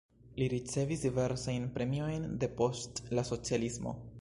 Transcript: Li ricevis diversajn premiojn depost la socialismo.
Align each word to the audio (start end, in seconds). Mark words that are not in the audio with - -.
Li 0.37 0.45
ricevis 0.53 1.03
diversajn 1.07 1.67
premiojn 1.77 2.27
depost 2.45 3.03
la 3.19 3.27
socialismo. 3.33 3.99